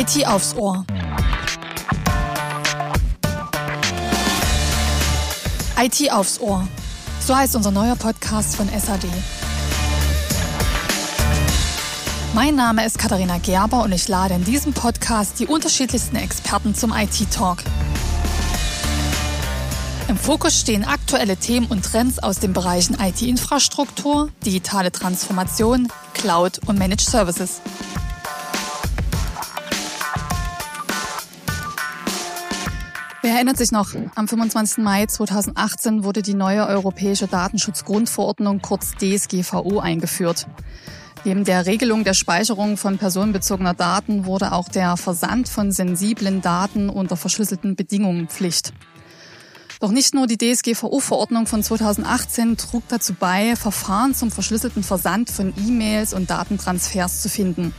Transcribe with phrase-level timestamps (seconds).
[0.00, 0.86] IT aufs Ohr.
[5.78, 6.66] IT aufs Ohr.
[7.20, 9.06] So heißt unser neuer Podcast von SAD.
[12.32, 16.94] Mein Name ist Katharina Gerber und ich lade in diesem Podcast die unterschiedlichsten Experten zum
[16.94, 17.58] IT-Talk.
[20.08, 26.78] Im Fokus stehen aktuelle Themen und Trends aus den Bereichen IT-Infrastruktur, digitale Transformation, Cloud und
[26.78, 27.60] Managed Services.
[33.30, 33.94] Wer erinnert sich noch?
[34.16, 34.78] Am 25.
[34.78, 40.48] Mai 2018 wurde die neue europäische Datenschutzgrundverordnung kurz DSGVO eingeführt.
[41.24, 46.88] Neben der Regelung der Speicherung von personenbezogener Daten wurde auch der Versand von sensiblen Daten
[46.90, 48.72] unter verschlüsselten Bedingungen Pflicht.
[49.78, 55.54] Doch nicht nur die DSGVO-Verordnung von 2018 trug dazu bei, Verfahren zum verschlüsselten Versand von
[55.56, 57.74] E-Mails und Datentransfers zu finden.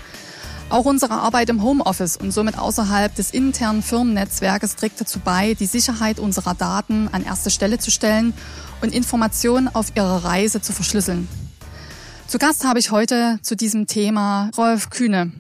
[0.71, 5.65] Auch unsere Arbeit im Homeoffice und somit außerhalb des internen Firmennetzwerkes trägt dazu bei, die
[5.65, 8.33] Sicherheit unserer Daten an erste Stelle zu stellen
[8.81, 11.27] und Informationen auf ihrer Reise zu verschlüsseln.
[12.25, 15.33] Zu Gast habe ich heute zu diesem Thema Rolf Kühne.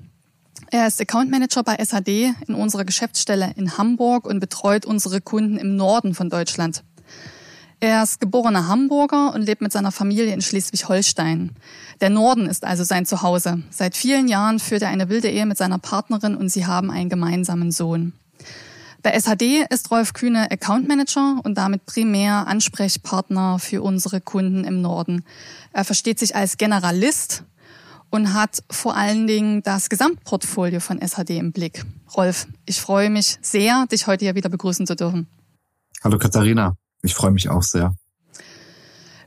[0.69, 5.55] Er ist Account Manager bei SAD in unserer Geschäftsstelle in Hamburg und betreut unsere Kunden
[5.55, 6.83] im Norden von Deutschland.
[7.83, 11.55] Er ist geborener Hamburger und lebt mit seiner Familie in Schleswig-Holstein.
[11.99, 13.63] Der Norden ist also sein Zuhause.
[13.71, 17.09] Seit vielen Jahren führt er eine wilde Ehe mit seiner Partnerin und sie haben einen
[17.09, 18.13] gemeinsamen Sohn.
[19.01, 24.79] Bei SAD ist Rolf Kühne Account Manager und damit primär Ansprechpartner für unsere Kunden im
[24.81, 25.25] Norden.
[25.73, 27.45] Er versteht sich als Generalist
[28.11, 31.83] und hat vor allen Dingen das Gesamtportfolio von SHD im Blick.
[32.15, 35.25] Rolf, ich freue mich sehr, dich heute hier wieder begrüßen zu dürfen.
[36.03, 37.93] Hallo Katharina, ich freue mich auch sehr.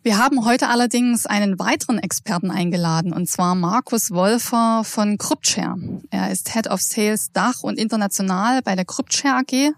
[0.03, 6.02] Wir haben heute allerdings einen weiteren Experten eingeladen, und zwar Markus Wolfer von CryptShare.
[6.11, 9.73] Er ist Head of Sales Dach und international bei der CryptShare AG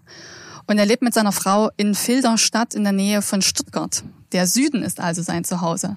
[0.67, 4.03] und er lebt mit seiner Frau in Filderstadt in der Nähe von Stuttgart.
[4.33, 5.95] Der Süden ist also sein Zuhause.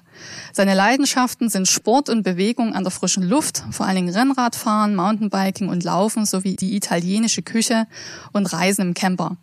[0.53, 5.67] Seine Leidenschaften sind Sport und Bewegung an der frischen Luft, vor allen Dingen Rennradfahren, Mountainbiking
[5.67, 7.87] und Laufen sowie die italienische Küche
[8.31, 9.35] und Reisen im Camper.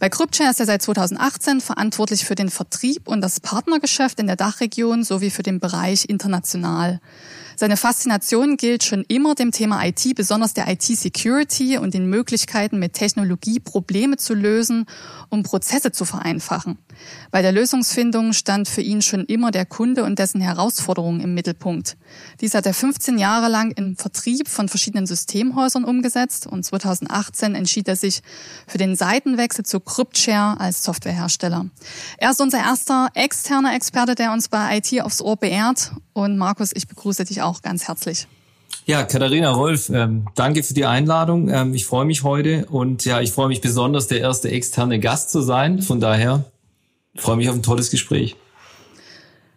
[0.00, 4.36] Bei Kryptshare ist er seit 2018 verantwortlich für den Vertrieb und das Partnergeschäft in der
[4.36, 7.00] Dachregion sowie für den Bereich international.
[7.56, 12.94] Seine Faszination gilt schon immer dem Thema IT, besonders der IT-Security und den Möglichkeiten, mit
[12.94, 14.86] Technologie Probleme zu lösen,
[15.28, 16.78] um Prozesse zu vereinfachen.
[17.30, 21.96] Bei der Lösungsfindung stand für ihn schon immer der Kunde und dessen Herausforderungen im Mittelpunkt.
[22.40, 27.88] Dies hat er 15 Jahre lang im Vertrieb von verschiedenen Systemhäusern umgesetzt und 2018 entschied
[27.88, 28.22] er sich
[28.66, 31.66] für den Seitenwechsel zu CryptShare als Softwarehersteller.
[32.18, 35.92] Er ist unser erster externer Experte, der uns bei IT aufs Ohr beehrt.
[36.14, 38.26] Und Markus, ich begrüße dich auch ganz herzlich.
[38.86, 41.48] Ja, Katharina Rolf, ähm, danke für die Einladung.
[41.48, 45.30] Ähm, ich freue mich heute und ja, ich freue mich besonders, der erste externe Gast
[45.30, 45.82] zu sein.
[45.82, 46.44] Von daher
[47.16, 48.36] freue mich auf ein tolles Gespräch.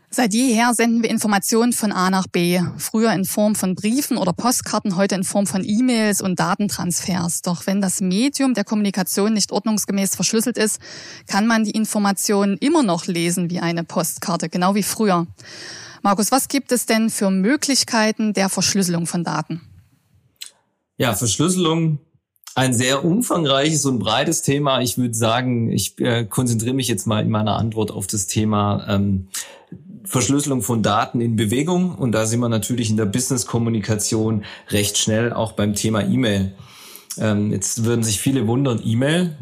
[0.10, 2.60] Seit jeher senden wir Informationen von A nach B.
[2.78, 7.42] Früher in Form von Briefen oder Postkarten, heute in Form von E-Mails und Datentransfers.
[7.42, 10.80] Doch wenn das Medium der Kommunikation nicht ordnungsgemäß verschlüsselt ist,
[11.28, 15.28] kann man die Informationen immer noch lesen wie eine Postkarte, genau wie früher.
[16.08, 19.60] Markus, was gibt es denn für Möglichkeiten der Verschlüsselung von Daten?
[20.98, 22.00] Ja, Verschlüsselung
[22.56, 24.80] ein sehr umfangreiches und breites Thema.
[24.80, 28.86] Ich würde sagen, ich äh, konzentriere mich jetzt mal in meiner Antwort auf das Thema
[28.88, 29.28] ähm,
[30.06, 31.94] Verschlüsselung von Daten in Bewegung.
[31.96, 36.54] Und da sind wir natürlich in der Business-Kommunikation recht schnell auch beim Thema E-Mail.
[37.18, 39.36] Ähm, jetzt würden sich viele wundern, E-Mail.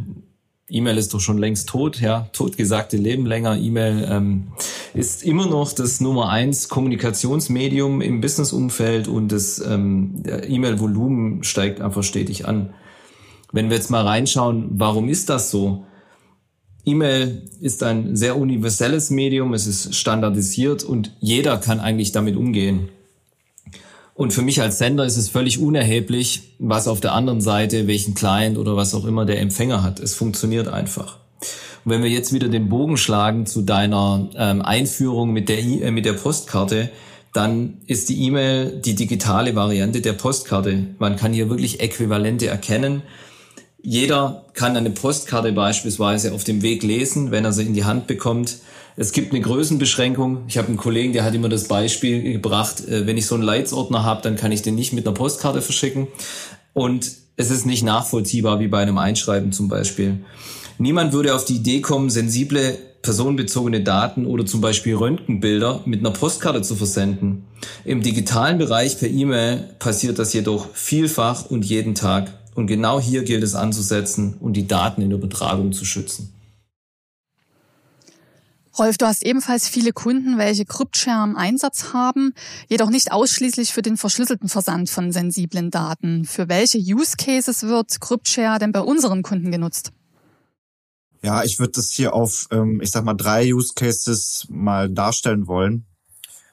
[0.69, 3.55] E-Mail ist doch schon längst tot, ja, totgesagte Leben länger.
[3.57, 4.47] E-Mail ähm,
[4.95, 12.01] ist immer noch das Nummer eins Kommunikationsmedium im Businessumfeld und das ähm, E-Mail-Volumen steigt einfach
[12.03, 12.73] stetig an.
[13.51, 15.85] Wenn wir jetzt mal reinschauen, warum ist das so?
[16.83, 22.90] E-Mail ist ein sehr universelles Medium, es ist standardisiert und jeder kann eigentlich damit umgehen.
[24.16, 28.16] Und für mich als Sender ist es völlig unerheblich, was auf der anderen Seite, welchen
[28.16, 30.00] Client oder was auch immer der Empfänger hat.
[30.00, 31.20] Es funktioniert einfach.
[31.84, 35.91] Und wenn wir jetzt wieder den Bogen schlagen zu deiner ähm, Einführung mit der, äh,
[35.91, 36.90] mit der Postkarte,
[37.34, 40.96] dann ist die E-Mail die digitale Variante der Postkarte.
[40.97, 43.03] Man kann hier wirklich Äquivalente erkennen
[43.88, 48.08] jeder kann eine Postkarte beispielsweise auf dem Weg lesen, wenn er sie in die Hand
[48.08, 48.58] bekommt.
[48.97, 50.43] Es gibt eine Größenbeschränkung.
[50.47, 53.43] Ich habe einen Kollegen, der hat immer das Beispiel gebracht, äh, wenn ich so einen
[53.43, 56.07] Leitsordner habe, dann kann ich den nicht mit einer Postkarte verschicken.
[56.73, 60.19] Und es ist nicht nachvollziehbar wie bei einem Einschreiben zum Beispiel.
[60.77, 66.11] Niemand würde auf die Idee kommen, sensible personenbezogene Daten oder zum Beispiel Röntgenbilder mit einer
[66.11, 67.43] Postkarte zu versenden.
[67.83, 72.33] Im digitalen Bereich per E-Mail passiert das jedoch vielfach und jeden Tag.
[72.55, 76.34] Und genau hier gilt es anzusetzen und die Daten in der Übertragung zu schützen.
[78.77, 82.33] Rolf, du hast ebenfalls viele Kunden, welche CryptShare im Einsatz haben,
[82.67, 86.25] jedoch nicht ausschließlich für den verschlüsselten Versand von sensiblen Daten.
[86.25, 89.91] Für welche Use Cases wird CryptShare denn bei unseren Kunden genutzt?
[91.22, 95.47] Ja, ich würde das hier auf, ähm, ich sag mal, drei Use Cases mal darstellen
[95.47, 95.85] wollen.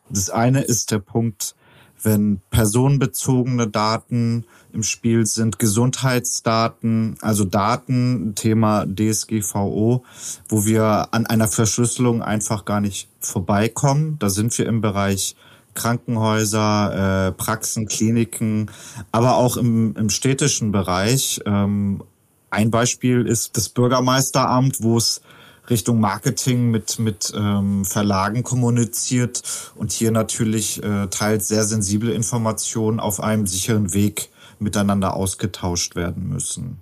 [0.09, 1.55] Das eine ist der Punkt,
[2.03, 10.05] wenn personenbezogene Daten im Spiel sind, Gesundheitsdaten, also Daten, Thema DSGVO,
[10.49, 14.19] wo wir an einer Verschlüsselung einfach gar nicht vorbeikommen.
[14.19, 15.37] Da sind wir im Bereich
[15.75, 18.71] Krankenhäuser, äh, Praxen, Kliniken,
[19.11, 21.41] aber auch im, im städtischen Bereich.
[21.47, 22.03] Ähm,
[22.51, 25.23] ein Beispiel ist das Bürgermeisteramt, wo es
[25.71, 29.43] Richtung Marketing mit, mit ähm, Verlagen kommuniziert
[29.77, 36.29] und hier natürlich äh, teils sehr sensible Informationen auf einem sicheren Weg miteinander ausgetauscht werden
[36.29, 36.79] müssen.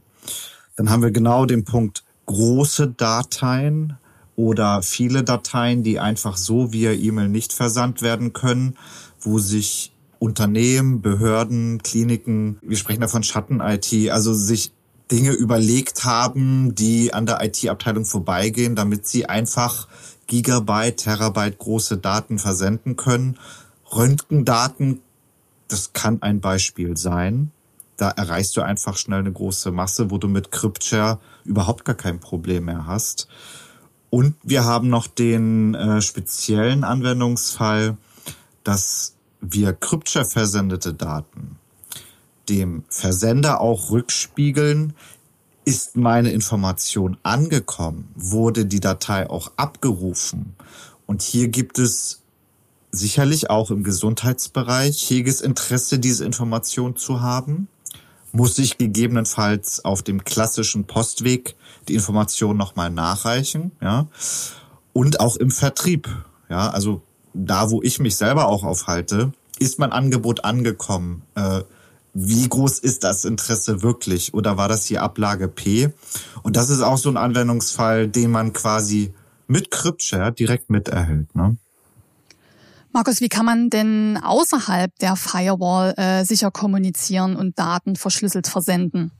[0.76, 3.98] Dann haben wir genau den Punkt große Dateien
[4.36, 8.76] oder viele Dateien, die einfach so via E-Mail nicht versandt werden können,
[9.20, 14.72] wo sich Unternehmen, Behörden, Kliniken, wir sprechen da von Schatten-IT, also sich
[15.10, 19.88] Dinge überlegt haben, die an der IT-Abteilung vorbeigehen, damit sie einfach
[20.26, 23.38] Gigabyte, Terabyte große Daten versenden können.
[23.92, 25.00] Röntgendaten,
[25.68, 27.50] das kann ein Beispiel sein.
[27.96, 32.20] Da erreichst du einfach schnell eine große Masse, wo du mit CryptShare überhaupt gar kein
[32.20, 33.28] Problem mehr hast.
[34.08, 37.96] Und wir haben noch den äh, speziellen Anwendungsfall,
[38.64, 41.59] dass wir CryptShare versendete Daten
[42.48, 44.94] dem Versender auch rückspiegeln,
[45.64, 50.56] ist meine Information angekommen, wurde die Datei auch abgerufen.
[51.06, 52.22] Und hier gibt es
[52.90, 57.68] sicherlich auch im Gesundheitsbereich heges Interesse, diese Information zu haben.
[58.32, 61.56] Muss ich gegebenenfalls auf dem klassischen Postweg
[61.88, 64.06] die Information nochmal nachreichen, ja.
[64.92, 66.08] Und auch im Vertrieb,
[66.48, 66.70] ja.
[66.70, 67.02] Also
[67.34, 71.22] da, wo ich mich selber auch aufhalte, ist mein Angebot angekommen.
[71.34, 71.62] Äh,
[72.12, 74.34] wie groß ist das Interesse wirklich?
[74.34, 75.90] Oder war das hier Ablage P?
[76.42, 79.14] Und das ist auch so ein Anwendungsfall, den man quasi
[79.46, 81.34] mit CryptShare direkt miterhält.
[81.34, 81.56] Ne?
[82.92, 89.12] Markus, wie kann man denn außerhalb der Firewall äh, sicher kommunizieren und Daten verschlüsselt versenden?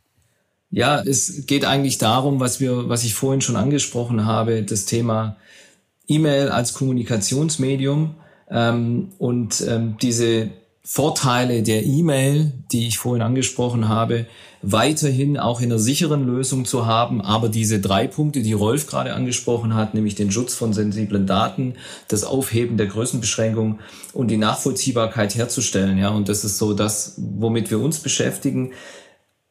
[0.71, 5.37] Ja, es geht eigentlich darum, was wir, was ich vorhin schon angesprochen habe, das Thema
[6.07, 8.15] E-Mail als Kommunikationsmedium
[8.49, 10.51] ähm, und ähm, diese
[10.93, 14.27] Vorteile der E-Mail, die ich vorhin angesprochen habe,
[14.61, 17.21] weiterhin auch in einer sicheren Lösung zu haben.
[17.21, 21.75] Aber diese drei Punkte, die Rolf gerade angesprochen hat, nämlich den Schutz von sensiblen Daten,
[22.09, 23.79] das Aufheben der Größenbeschränkung
[24.15, 25.97] und die Nachvollziehbarkeit herzustellen.
[25.97, 28.73] Ja, und das ist so das, womit wir uns beschäftigen.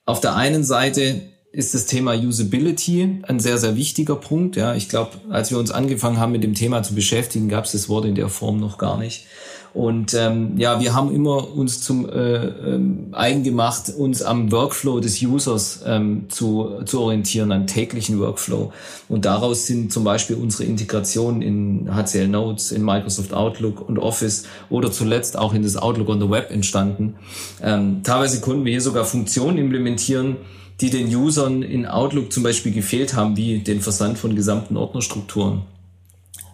[0.06, 1.22] Auf der einen Seite
[1.54, 4.58] ist das Thema Usability ein sehr, sehr wichtiger Punkt.
[4.58, 7.72] Ja, ich glaube, als wir uns angefangen haben, mit dem Thema zu beschäftigen, gab es
[7.72, 9.26] das Wort in der Form noch gar nicht.
[9.74, 15.00] Und ähm, ja, wir haben immer uns zum äh, ähm, eigen gemacht, uns am Workflow
[15.00, 18.74] des Users ähm, zu, zu orientieren, an täglichen Workflow.
[19.10, 24.46] Und daraus sind zum Beispiel unsere Integrationen in HCL Notes, in Microsoft Outlook und Office
[24.72, 27.16] oder zuletzt auch in das Outlook on the Web entstanden.
[27.62, 30.38] Ähm, teilweise konnten wir hier sogar Funktionen implementieren,
[30.82, 35.62] die den Usern in Outlook zum Beispiel gefehlt haben, wie den Versand von gesamten Ordnerstrukturen.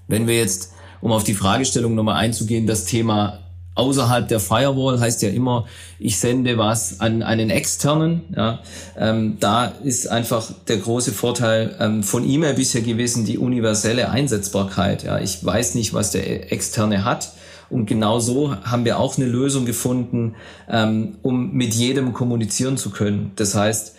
[0.07, 3.39] Wenn wir jetzt um auf die Fragestellung nochmal einzugehen, das Thema
[3.75, 5.65] außerhalb der Firewall heißt ja immer,
[5.99, 8.21] ich sende was an einen externen.
[8.35, 8.59] Ja.
[8.97, 15.03] Ähm, da ist einfach der große Vorteil ähm, von E-Mail bisher gewesen, die universelle Einsetzbarkeit.
[15.03, 15.19] Ja.
[15.19, 17.33] Ich weiß nicht, was der externe hat.
[17.69, 20.35] Und genau so haben wir auch eine Lösung gefunden,
[20.69, 23.31] ähm, um mit jedem kommunizieren zu können.
[23.35, 23.94] Das heißt,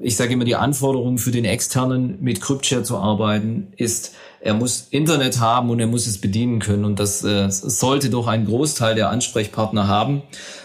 [0.00, 4.86] ich sage immer, die Anforderung für den externen mit CryptShare zu arbeiten ist, er muss
[4.90, 6.84] Internet haben und er muss es bedienen können.
[6.84, 10.22] Und das äh, sollte doch ein Großteil der Ansprechpartner haben.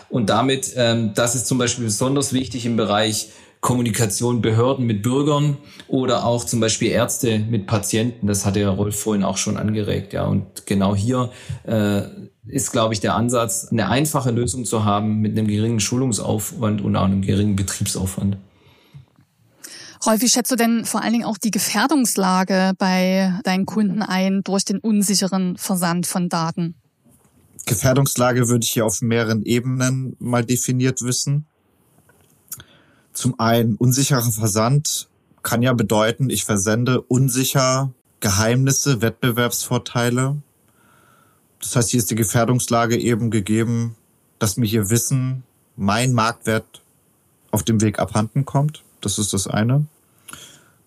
[0.09, 3.29] Und damit, ähm, das ist zum Beispiel besonders wichtig im Bereich
[3.61, 8.27] Kommunikation Behörden mit Bürgern oder auch zum Beispiel Ärzte mit Patienten.
[8.27, 10.13] Das hatte ja Rolf vorhin auch schon angeregt.
[10.13, 11.31] Ja, und genau hier
[11.65, 12.01] äh,
[12.45, 16.95] ist, glaube ich, der Ansatz, eine einfache Lösung zu haben mit einem geringen Schulungsaufwand und
[16.97, 18.37] auch einem geringen Betriebsaufwand.
[20.05, 24.43] Rolf, wie schätzt du denn vor allen Dingen auch die Gefährdungslage bei deinen Kunden ein
[24.43, 26.75] durch den unsicheren Versand von Daten?
[27.65, 31.45] Gefährdungslage würde ich hier auf mehreren Ebenen mal definiert wissen.
[33.13, 35.07] Zum einen unsicherer Versand
[35.41, 40.41] kann ja bedeuten, ich versende unsicher Geheimnisse, Wettbewerbsvorteile.
[41.61, 43.95] Das heißt, hier ist die Gefährdungslage eben gegeben,
[44.39, 45.43] dass mir hier Wissen,
[45.77, 46.81] mein Marktwert
[47.51, 48.83] auf dem Weg abhanden kommt.
[48.99, 49.85] Das ist das eine.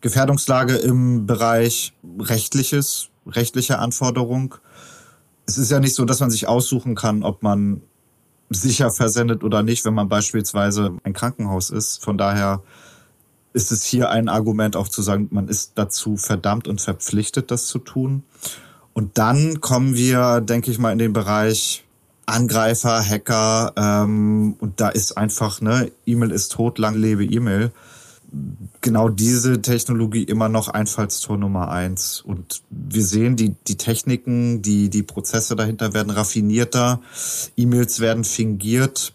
[0.06, 4.54] Gefährdungslage im Bereich rechtliches, rechtliche Anforderung.
[5.46, 7.82] Es ist ja nicht so, dass man sich aussuchen kann, ob man
[8.48, 12.04] sicher versendet oder nicht, wenn man beispielsweise ein Krankenhaus ist.
[12.04, 12.62] Von daher
[13.52, 17.66] ist es hier ein Argument auch zu sagen, man ist dazu verdammt und verpflichtet, das
[17.66, 18.22] zu tun.
[18.92, 21.84] Und dann kommen wir, denke ich mal, in den Bereich
[22.26, 23.72] Angreifer, Hacker.
[23.76, 27.72] Ähm, und da ist einfach, ne, E-Mail ist tot, lang lebe E-Mail.
[28.80, 32.20] Genau diese Technologie immer noch Einfallstor Nummer eins.
[32.20, 37.00] Und wir sehen, die, die Techniken, die, die Prozesse dahinter werden raffinierter,
[37.56, 39.12] E-Mails werden fingiert.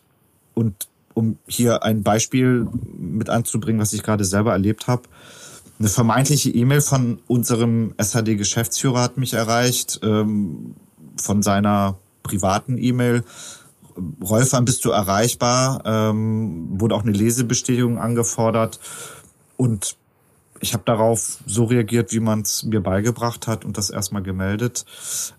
[0.54, 5.04] Und um hier ein Beispiel mit anzubringen, was ich gerade selber erlebt habe,
[5.80, 10.76] eine vermeintliche E-Mail von unserem SAD-Geschäftsführer hat mich erreicht, ähm,
[11.18, 13.24] von seiner privaten E-Mail.
[14.24, 15.82] Rolf, wann bist du erreichbar?
[15.86, 18.80] Ähm, wurde auch eine Lesebestätigung angefordert.
[19.58, 19.96] Und
[20.60, 24.86] ich habe darauf so reagiert, wie man es mir beigebracht hat und das erstmal gemeldet.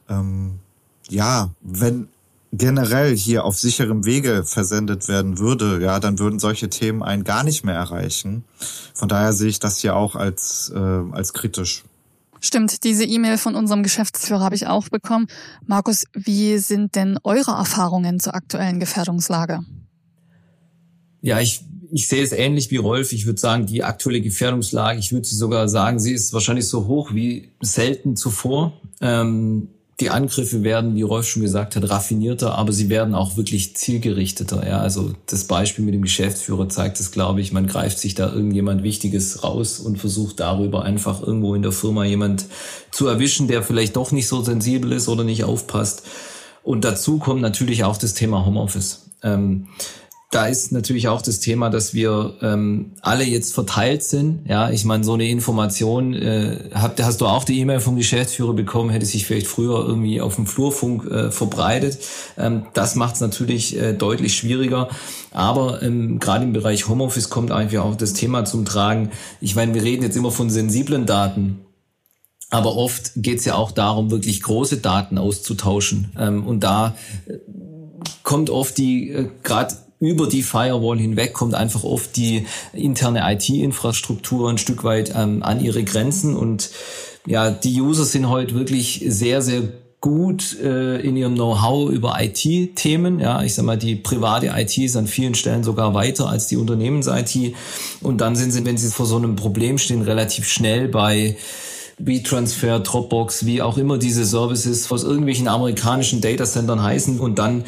[0.08, 0.58] Ähm,
[1.08, 2.08] ja, wenn
[2.52, 7.44] generell hier auf sicherem Wege versendet werden würde, ja, dann würden solche Themen einen gar
[7.44, 8.44] nicht mehr erreichen.
[8.94, 11.84] Von daher sehe ich das hier auch als, äh, als kritisch.
[12.44, 15.28] Stimmt, diese E-Mail von unserem Geschäftsführer habe ich auch bekommen.
[15.64, 19.60] Markus, wie sind denn eure Erfahrungen zur aktuellen Gefährdungslage?
[21.20, 23.12] Ja, ich, ich sehe es ähnlich wie Rolf.
[23.12, 26.88] Ich würde sagen, die aktuelle Gefährdungslage, ich würde sie sogar sagen, sie ist wahrscheinlich so
[26.88, 28.72] hoch wie selten zuvor.
[29.00, 29.68] Ähm,
[30.02, 34.66] die Angriffe werden, wie Rolf schon gesagt hat, raffinierter, aber sie werden auch wirklich zielgerichteter.
[34.66, 37.52] Ja, also das Beispiel mit dem Geschäftsführer zeigt es, glaube ich.
[37.52, 42.04] Man greift sich da irgendjemand Wichtiges raus und versucht darüber einfach irgendwo in der Firma
[42.04, 42.46] jemand
[42.90, 46.02] zu erwischen, der vielleicht doch nicht so sensibel ist oder nicht aufpasst.
[46.64, 49.06] Und dazu kommt natürlich auch das Thema Homeoffice.
[49.22, 49.68] Ähm,
[50.32, 54.48] da ist natürlich auch das Thema, dass wir ähm, alle jetzt verteilt sind.
[54.48, 58.54] Ja, ich meine, so eine Information, äh, habt, hast du auch die E-Mail vom Geschäftsführer
[58.54, 61.98] bekommen, hätte sich vielleicht früher irgendwie auf dem Flurfunk äh, verbreitet.
[62.38, 64.88] Ähm, das macht es natürlich äh, deutlich schwieriger.
[65.32, 69.10] Aber ähm, gerade im Bereich Homeoffice kommt eigentlich auch das Thema zum Tragen.
[69.42, 71.60] Ich meine, wir reden jetzt immer von sensiblen Daten.
[72.48, 76.10] Aber oft geht es ja auch darum, wirklich große Daten auszutauschen.
[76.18, 76.96] Ähm, und da
[77.26, 77.34] äh,
[78.22, 84.50] kommt oft die, äh, gerade über die Firewall hinweg kommt einfach oft die interne IT-Infrastruktur
[84.50, 86.70] ein Stück weit ähm, an ihre Grenzen und
[87.24, 89.62] ja, die User sind heute wirklich sehr, sehr
[90.00, 93.20] gut äh, in ihrem Know-how über IT-Themen.
[93.20, 96.56] Ja, ich sag mal, die private IT ist an vielen Stellen sogar weiter als die
[96.56, 97.54] Unternehmens-IT.
[98.00, 101.36] Und dann sind sie, wenn sie vor so einem Problem stehen, relativ schnell bei
[101.98, 107.62] WeTransfer, Dropbox, wie auch immer diese Services aus irgendwelchen amerikanischen Datacentern heißen und dann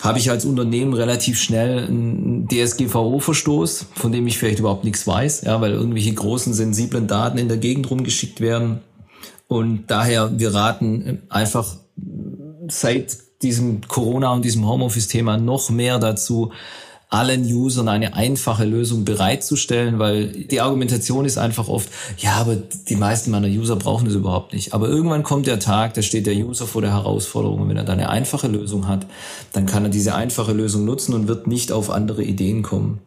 [0.00, 5.42] habe ich als Unternehmen relativ schnell einen DSGVO-Verstoß, von dem ich vielleicht überhaupt nichts weiß,
[5.42, 8.80] ja, weil irgendwelche großen sensiblen Daten in der Gegend rumgeschickt werden.
[9.46, 11.76] Und daher, wir raten einfach
[12.68, 16.52] seit diesem Corona und diesem Homeoffice-Thema noch mehr dazu,
[17.10, 21.88] allen Usern eine einfache Lösung bereitzustellen, weil die Argumentation ist einfach oft,
[22.18, 24.72] ja, aber die meisten meiner User brauchen das überhaupt nicht.
[24.74, 27.84] Aber irgendwann kommt der Tag, da steht der User vor der Herausforderung und wenn er
[27.84, 29.06] da eine einfache Lösung hat,
[29.52, 33.00] dann kann er diese einfache Lösung nutzen und wird nicht auf andere Ideen kommen.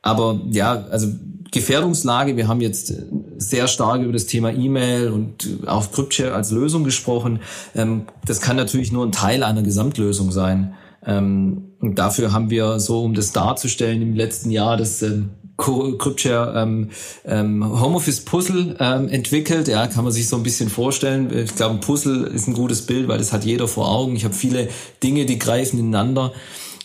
[0.00, 1.08] Aber ja, also
[1.50, 2.94] Gefährdungslage, wir haben jetzt
[3.36, 7.40] sehr stark über das Thema E-Mail und auch CryptShare als Lösung gesprochen.
[7.74, 10.74] Ähm, das kann natürlich nur ein Teil einer Gesamtlösung sein.
[11.04, 16.62] Ähm, und dafür haben wir so, um das darzustellen, im letzten Jahr das ähm, CryptShare
[16.62, 16.90] ähm,
[17.24, 19.68] ähm, Homeoffice Puzzle ähm, entwickelt.
[19.68, 21.30] Ja, kann man sich so ein bisschen vorstellen.
[21.34, 24.16] Ich glaube, ein Puzzle ist ein gutes Bild, weil das hat jeder vor Augen.
[24.16, 24.68] Ich habe viele
[25.02, 26.32] Dinge, die greifen ineinander.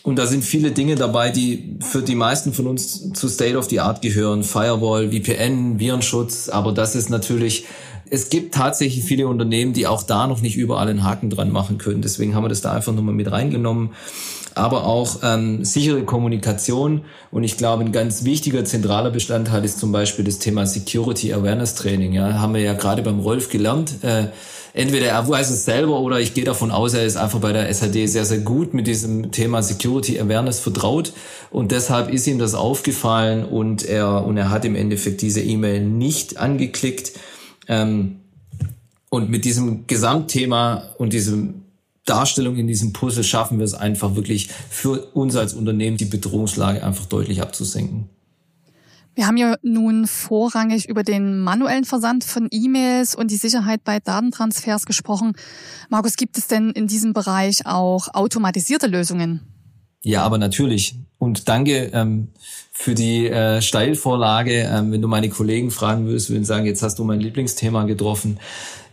[0.03, 3.69] Und da sind viele Dinge dabei, die für die meisten von uns zu State of
[3.69, 4.43] the Art gehören.
[4.43, 6.49] Firewall, VPN, Virenschutz.
[6.49, 7.65] Aber das ist natürlich
[8.13, 11.77] es gibt tatsächlich viele Unternehmen, die auch da noch nicht überall einen Haken dran machen
[11.77, 12.01] können.
[12.01, 13.91] Deswegen haben wir das da einfach nochmal mit reingenommen.
[14.55, 17.05] Aber auch ähm, sichere Kommunikation.
[17.31, 21.75] Und ich glaube, ein ganz wichtiger zentraler Bestandteil ist zum Beispiel das Thema Security Awareness
[21.75, 22.13] Training.
[22.13, 24.03] Ja, haben wir ja gerade beim Rolf gelernt.
[24.03, 24.27] Äh,
[24.73, 27.73] entweder er weiß es selber oder ich gehe davon aus, er ist einfach bei der
[27.73, 31.13] SAD sehr, sehr gut mit diesem Thema Security Awareness vertraut.
[31.49, 35.83] Und deshalb ist ihm das aufgefallen und er, und er hat im Endeffekt diese E-Mail
[35.85, 37.11] nicht angeklickt
[37.67, 38.21] ähm,
[39.09, 41.60] und mit diesem Gesamtthema und diesem
[42.05, 46.83] Darstellung in diesem Puzzle schaffen wir es einfach wirklich für uns als Unternehmen die Bedrohungslage
[46.83, 48.09] einfach deutlich abzusenken.
[49.13, 53.99] Wir haben ja nun vorrangig über den manuellen Versand von E-Mails und die Sicherheit bei
[53.99, 55.33] Datentransfers gesprochen.
[55.89, 59.41] Markus, gibt es denn in diesem Bereich auch automatisierte Lösungen?
[60.01, 60.95] Ja, aber natürlich.
[61.17, 62.29] Und danke ähm,
[62.71, 64.53] für die äh, Steilvorlage.
[64.53, 68.39] Ähm, wenn du meine Kollegen fragen würdest, würden sagen, jetzt hast du mein Lieblingsthema getroffen.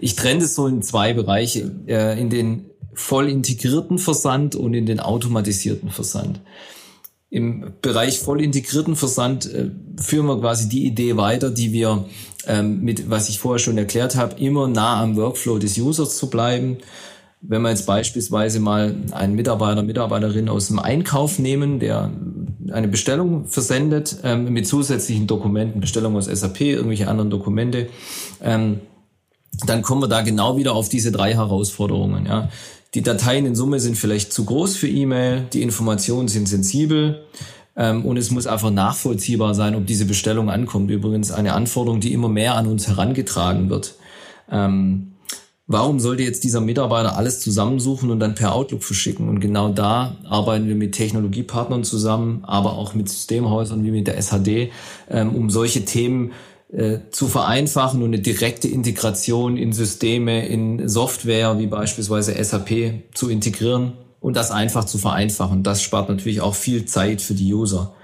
[0.01, 2.67] Ich trenne es so in zwei Bereiche, äh, in den
[2.99, 6.41] voll integrierten Versand und in den automatisierten Versand.
[7.31, 12.07] Im Bereich voll integrierten Versand äh, führen wir quasi die Idee weiter, die wir
[12.47, 16.31] ähm, mit, was ich vorher schon erklärt habe, immer nah am Workflow des Users zu
[16.31, 16.79] bleiben
[17.41, 22.11] wenn wir jetzt beispielsweise mal einen Mitarbeiter, Mitarbeiterin aus dem Einkauf nehmen, der
[22.73, 27.89] eine Bestellung versendet ähm, mit zusätzlichen Dokumenten, Bestellung aus SAP, irgendwelche anderen Dokumente,
[28.43, 28.81] ähm,
[29.67, 32.27] dann kommen wir da genau wieder auf diese drei Herausforderungen.
[32.27, 32.49] Ja.
[32.95, 37.25] Die Dateien in Summe sind vielleicht zu groß für E-Mail, die Informationen sind sensibel
[37.77, 40.91] ähm, und es muss einfach nachvollziehbar sein, ob diese Bestellung ankommt.
[40.91, 43.97] Übrigens eine Anforderung, die immer mehr an uns herangetragen wird.
[44.51, 45.13] Ähm,
[45.71, 49.29] Warum sollte jetzt dieser Mitarbeiter alles zusammensuchen und dann per Outlook verschicken?
[49.29, 54.17] Und genau da arbeiten wir mit Technologiepartnern zusammen, aber auch mit Systemhäusern wie mit der
[54.17, 54.71] SHD,
[55.11, 56.33] ähm, um solche Themen
[56.71, 63.31] äh, zu vereinfachen und eine direkte Integration in Systeme, in Software wie beispielsweise SAP zu
[63.31, 65.63] integrieren und das einfach zu vereinfachen.
[65.63, 67.95] Das spart natürlich auch viel Zeit für die User.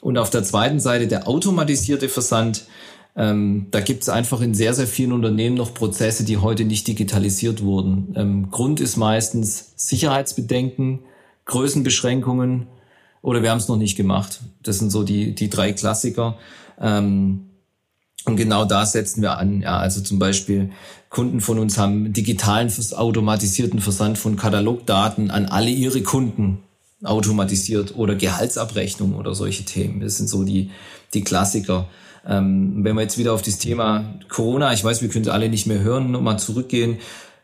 [0.00, 2.66] Und auf der zweiten Seite der automatisierte Versand,
[3.16, 6.88] ähm, da gibt es einfach in sehr, sehr vielen Unternehmen noch Prozesse, die heute nicht
[6.88, 8.14] digitalisiert wurden.
[8.16, 11.00] Ähm, Grund ist meistens Sicherheitsbedenken,
[11.44, 12.66] Größenbeschränkungen
[13.22, 14.40] oder wir haben es noch nicht gemacht.
[14.62, 16.36] Das sind so die, die drei Klassiker.
[16.80, 17.47] Ähm,
[18.28, 19.62] und genau da setzen wir an.
[19.62, 20.70] Ja, also zum Beispiel
[21.10, 26.58] Kunden von uns haben digitalen, automatisierten Versand von Katalogdaten an alle ihre Kunden
[27.02, 30.00] automatisiert oder Gehaltsabrechnung oder solche Themen.
[30.00, 30.70] Das sind so die,
[31.14, 31.88] die Klassiker.
[32.26, 35.48] Ähm, wenn wir jetzt wieder auf das Thema Corona, ich weiß, wir können es alle
[35.48, 36.98] nicht mehr hören, nochmal zurückgehen.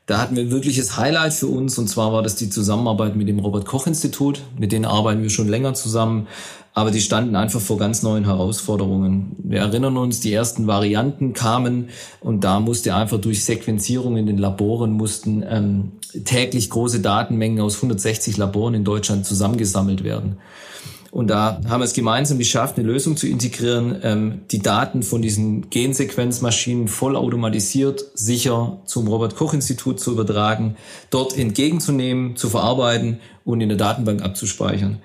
[0.07, 3.27] Da hatten wir ein wirkliches Highlight für uns und zwar war das die Zusammenarbeit mit
[3.27, 4.43] dem Robert Koch Institut.
[4.59, 6.27] Mit denen arbeiten wir schon länger zusammen,
[6.75, 9.35] aber die standen einfach vor ganz neuen Herausforderungen.
[9.39, 11.89] Wir erinnern uns, die ersten Varianten kamen
[12.21, 15.93] und da musste einfach durch Sequenzierung in den Laboren mussten ähm,
[16.25, 20.37] täglich große Datenmengen aus 160 Laboren in Deutschland zusammengesammelt werden.
[21.15, 25.23] Und da haben wir es gemeinsam geschafft, eine Lösung zu integrieren, ähm, die Daten von
[25.23, 30.77] diesen Gensequenzmaschinen vollautomatisiert, sicher zum Robert-Koch-Institut zu übertragen,
[31.11, 35.03] dort entgegenzunehmen, zu verarbeiten und in der Datenbank abzuspeichern.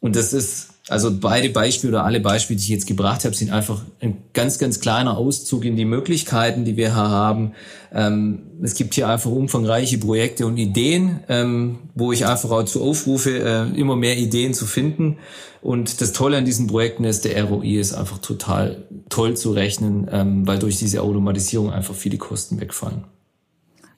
[0.00, 3.50] Und das ist also beide Beispiele oder alle Beispiele, die ich jetzt gebracht habe, sind
[3.50, 7.52] einfach ein ganz, ganz kleiner Auszug in die Möglichkeiten, die wir hier haben.
[7.92, 12.82] Ähm, es gibt hier einfach umfangreiche Projekte und Ideen, ähm, wo ich einfach auch zu
[12.82, 15.18] aufrufe, äh, immer mehr Ideen zu finden.
[15.60, 20.06] Und das Tolle an diesen Projekten ist, der ROI ist einfach total toll zu rechnen,
[20.12, 23.04] ähm, weil durch diese Automatisierung einfach viele Kosten wegfallen.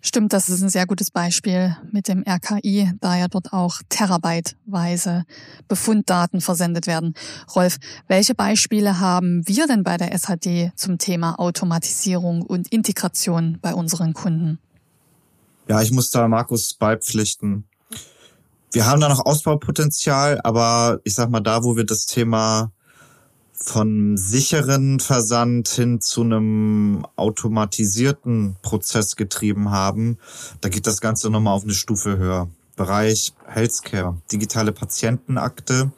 [0.01, 5.25] Stimmt, das ist ein sehr gutes Beispiel mit dem RKI, da ja dort auch terabyteweise
[5.67, 7.15] Befunddaten versendet werden.
[7.57, 13.75] Rolf, welche Beispiele haben wir denn bei der SHD zum Thema Automatisierung und Integration bei
[13.75, 14.61] unseren Kunden?
[15.67, 17.65] Ja, ich muss da Markus beipflichten.
[18.71, 22.71] Wir haben da noch Ausbaupotenzial, aber ich sag mal, da, wo wir das Thema
[23.61, 30.19] von sicheren Versand hin zu einem automatisierten Prozess getrieben haben,
[30.61, 32.49] da geht das Ganze nochmal auf eine Stufe höher.
[32.77, 35.91] Bereich Healthcare, digitale Patientenakte.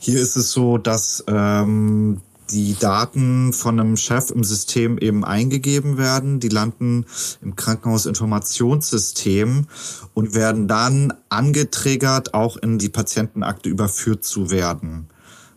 [0.00, 5.96] Hier ist es so, dass ähm, die Daten von einem Chef im System eben eingegeben
[5.96, 6.38] werden.
[6.40, 7.06] Die landen
[7.40, 9.66] im Krankenhausinformationssystem
[10.12, 15.08] und werden dann angetriggert, auch in die Patientenakte überführt zu werden.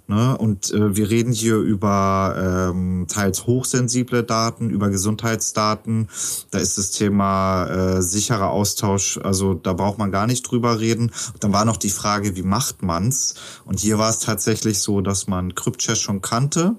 [0.07, 0.37] Ne?
[0.37, 6.07] Und äh, wir reden hier über ähm, teils hochsensible Daten, über Gesundheitsdaten.
[6.49, 11.11] Da ist das Thema äh, sicherer Austausch, also da braucht man gar nicht drüber reden.
[11.33, 13.35] Und dann war noch die Frage, wie macht man's?
[13.65, 16.75] Und hier war es tatsächlich so, dass man CryptChash schon kannte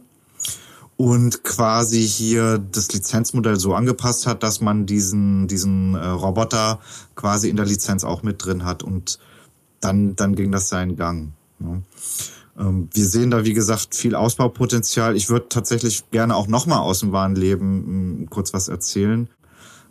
[0.97, 6.81] und quasi hier das Lizenzmodell so angepasst hat, dass man diesen diesen äh, Roboter
[7.15, 9.21] quasi in der Lizenz auch mit drin hat und
[9.81, 11.35] dann dann ging das seinen Gang.
[11.61, 11.83] Ne?
[12.59, 15.17] Ähm, wir sehen da, wie gesagt, viel Ausbaupotenzial.
[15.17, 19.29] Ich würde tatsächlich gerne auch nochmal aus dem wahren Leben kurz was erzählen,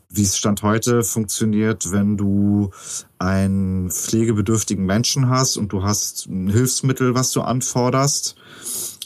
[0.10, 2.72] wie es Stand heute funktioniert, wenn du
[3.20, 8.36] einen pflegebedürftigen Menschen hast und du hast ein Hilfsmittel, was du anforderst.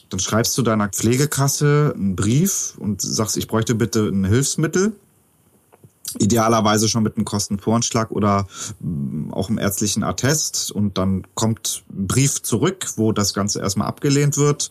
[0.10, 4.93] Dann schreibst du deiner Pflegekasse einen Brief und sagst, ich bräuchte bitte ein Hilfsmittel.
[6.20, 8.48] Idealerweise schon mit einem Kostenvoranschlag oder
[8.80, 10.72] mm, auch einem ärztlichen Attest.
[10.72, 14.70] Und dann kommt ein Brief zurück, wo das Ganze erstmal abgelehnt wird.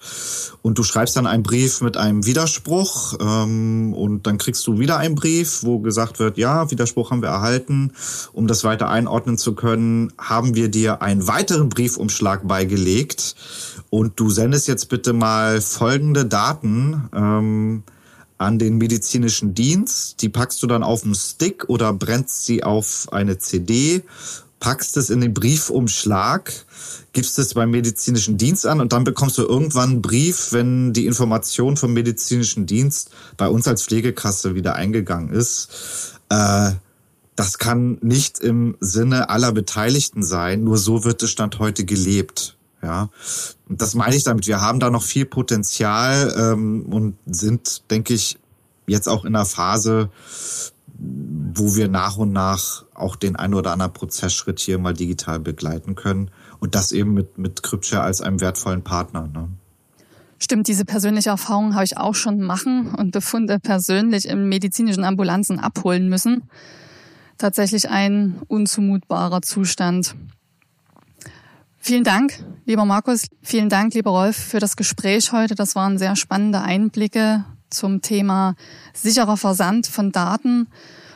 [0.62, 4.98] Und du schreibst dann einen Brief mit einem Widerspruch ähm, und dann kriegst du wieder
[4.98, 7.92] einen Brief, wo gesagt wird, ja, Widerspruch haben wir erhalten,
[8.32, 13.34] um das weiter einordnen zu können, haben wir dir einen weiteren Briefumschlag beigelegt.
[13.88, 17.82] Und du sendest jetzt bitte mal folgende Daten, ähm,
[18.40, 20.22] an den medizinischen Dienst.
[20.22, 24.02] Die packst du dann auf einen Stick oder brennst sie auf eine CD,
[24.60, 26.50] packst es in den Briefumschlag,
[27.12, 31.06] gibst es beim medizinischen Dienst an und dann bekommst du irgendwann einen Brief, wenn die
[31.06, 36.14] Information vom medizinischen Dienst bei uns als Pflegekasse wieder eingegangen ist.
[36.30, 36.72] Äh,
[37.36, 42.56] das kann nicht im Sinne aller Beteiligten sein, nur so wird es Stand heute gelebt.
[42.82, 43.10] Ja,
[43.68, 44.46] und das meine ich damit.
[44.46, 48.38] Wir haben da noch viel Potenzial ähm, und sind, denke ich,
[48.86, 50.08] jetzt auch in einer Phase,
[50.98, 55.94] wo wir nach und nach auch den ein oder anderen Prozessschritt hier mal digital begleiten
[55.94, 59.28] können und das eben mit mit Kryptshare als einem wertvollen Partner.
[59.28, 59.48] Ne?
[60.42, 65.60] Stimmt, diese persönliche Erfahrung habe ich auch schon machen und Befunde persönlich im medizinischen Ambulanzen
[65.60, 66.44] abholen müssen.
[67.36, 70.14] Tatsächlich ein unzumutbarer Zustand.
[71.82, 73.26] Vielen Dank, lieber Markus.
[73.42, 75.54] Vielen Dank, lieber Rolf, für das Gespräch heute.
[75.54, 78.54] Das waren sehr spannende Einblicke zum Thema
[78.92, 80.68] sicherer Versand von Daten.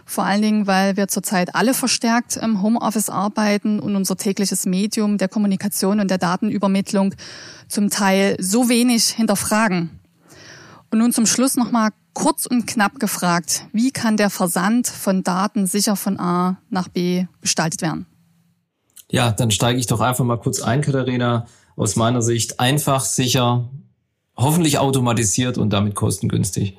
[0.07, 5.19] Vor allen Dingen, weil wir zurzeit alle verstärkt im Homeoffice arbeiten und unser tägliches Medium
[5.19, 7.15] der Kommunikation und der Datenübermittlung
[7.69, 10.01] zum Teil so wenig hinterfragen.
[10.91, 15.67] Und nun zum Schluss nochmal kurz und knapp gefragt, wie kann der Versand von Daten
[15.67, 18.07] sicher von A nach B gestaltet werden?
[19.11, 21.47] Ja, dann steige ich doch einfach mal kurz ein, Katharina.
[21.77, 23.69] Aus meiner Sicht einfach, sicher,
[24.37, 26.77] hoffentlich automatisiert und damit kostengünstig.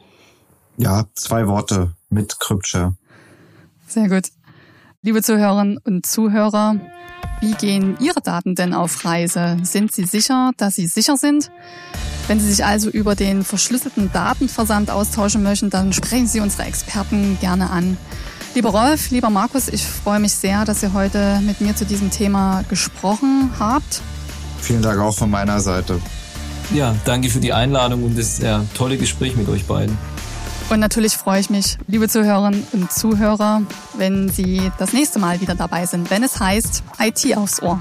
[0.78, 2.96] Ja, zwei Worte mit Kryptshare.
[3.88, 4.30] Sehr gut.
[5.02, 6.80] Liebe Zuhörerinnen und Zuhörer,
[7.42, 9.58] wie gehen Ihre Daten denn auf Reise?
[9.64, 11.52] Sind Sie sicher, dass sie sicher sind?
[12.28, 17.38] Wenn Sie sich also über den verschlüsselten Datenversand austauschen möchten, dann sprechen Sie unsere Experten
[17.40, 17.98] gerne an.
[18.56, 22.10] Lieber Rolf, lieber Markus, ich freue mich sehr, dass ihr heute mit mir zu diesem
[22.10, 24.02] Thema gesprochen habt.
[24.62, 26.00] Vielen Dank auch von meiner Seite.
[26.74, 29.98] Ja, danke für die Einladung und das ja, tolle Gespräch mit euch beiden.
[30.70, 33.62] Und natürlich freue ich mich, liebe Zuhörerinnen und Zuhörer,
[33.98, 37.78] wenn Sie das nächste Mal wieder dabei sind, wenn es heißt IT aufs Ohr.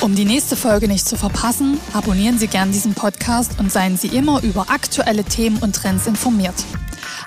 [0.00, 4.08] Um die nächste Folge nicht zu verpassen, abonnieren Sie gern diesen Podcast und seien Sie
[4.08, 6.54] immer über aktuelle Themen und Trends informiert.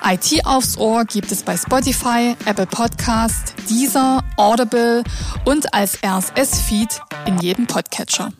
[0.03, 5.03] IT aufs Ohr gibt es bei Spotify, Apple Podcast, Deezer, Audible
[5.45, 8.33] und als RSS-Feed in jedem Podcatcher.